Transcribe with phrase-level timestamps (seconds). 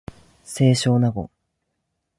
[0.43, 1.29] 清少納言